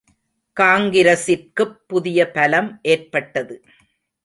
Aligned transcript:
காங்கிரசிற்குப் 0.57 1.77
புதிய 1.87 2.31
பலம் 2.31 2.79
ஏற்பட்டது. 2.81 3.55